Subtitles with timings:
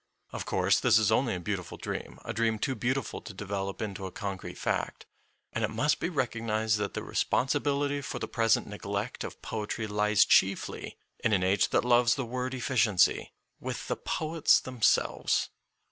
[0.31, 4.07] Of course, this is only a beautiful dream, a dream too beautiful to develop into
[4.07, 5.05] a con crete fact.
[5.53, 10.25] And it must be recognized that the responsibility for the present neglect of poetry lies
[10.25, 15.51] chiefly, in an age that loves the word efficiency, with the poets themselves.